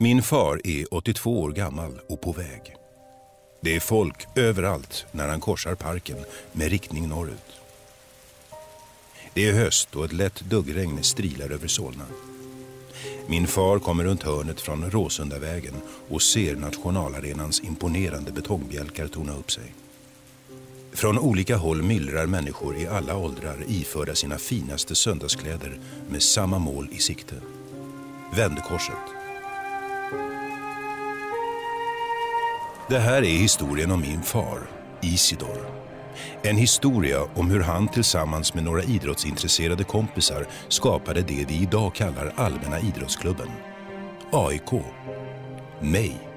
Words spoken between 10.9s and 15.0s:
strilar över Solna. Min far kommer runt hörnet från